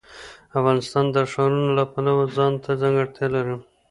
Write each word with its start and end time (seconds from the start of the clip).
افغانستان 0.59 1.05
د 1.11 1.17
ښارونه 1.31 1.71
د 1.75 1.81
پلوه 1.93 2.25
ځانته 2.37 2.69
ځانګړتیا 2.81 3.27
لري. 3.35 3.55